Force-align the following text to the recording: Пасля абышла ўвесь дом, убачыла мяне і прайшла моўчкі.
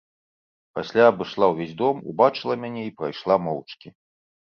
Пасля 0.79 1.03
абышла 1.11 1.51
ўвесь 1.53 1.77
дом, 1.83 2.01
убачыла 2.15 2.53
мяне 2.65 2.83
і 2.89 2.97
прайшла 3.03 3.43
моўчкі. 3.47 3.99